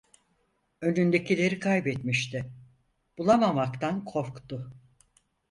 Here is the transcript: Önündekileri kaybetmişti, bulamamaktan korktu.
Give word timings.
Önündekileri 0.81 1.59
kaybetmişti, 1.59 2.51
bulamamaktan 3.17 4.05
korktu. 4.05 4.73